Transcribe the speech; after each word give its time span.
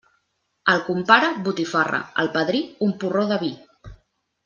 Al 0.73 0.81
compare, 0.87 1.29
botifarra; 1.49 2.01
al 2.25 2.33
padrí, 2.39 2.63
un 2.89 2.97
porró 3.05 3.27
de 3.35 3.39
vi. 3.47 3.55